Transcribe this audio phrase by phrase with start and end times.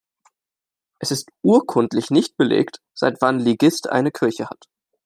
[0.97, 4.67] Es ist urkundlich nicht belegt, seit wann Ligist eine Kirche hat.